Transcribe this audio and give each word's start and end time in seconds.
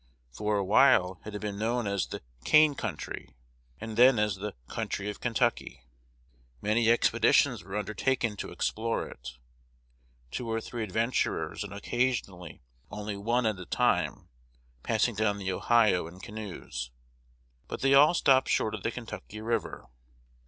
For 0.31 0.57
a 0.57 0.65
while 0.65 1.21
it 1.27 1.33
had 1.33 1.41
been 1.43 1.59
known 1.59 1.85
as 1.85 2.07
the 2.07 2.23
"Cane 2.43 2.73
Country," 2.73 3.35
and 3.79 3.95
then 3.97 4.17
as 4.17 4.37
the 4.37 4.55
"Country 4.67 5.11
of 5.11 5.19
Kentucky." 5.19 5.83
Many 6.59 6.89
expeditions 6.89 7.63
were 7.63 7.77
undertaken 7.77 8.35
to 8.37 8.49
explore 8.49 9.07
it; 9.07 9.37
two 10.31 10.49
or 10.49 10.59
three 10.59 10.81
adventurers, 10.83 11.63
and 11.63 11.71
occasionally 11.71 12.63
only 12.89 13.15
one 13.15 13.45
at 13.45 13.59
a 13.59 13.65
time, 13.67 14.27
passing 14.81 15.13
down 15.13 15.37
the 15.37 15.51
Ohio 15.51 16.07
in 16.07 16.19
canoes. 16.19 16.89
But 17.67 17.81
they 17.81 17.93
all 17.93 18.15
stopped 18.15 18.49
short 18.49 18.73
of 18.73 18.81
the 18.81 18.89
Kentucky 18.89 19.39
River. 19.39 19.85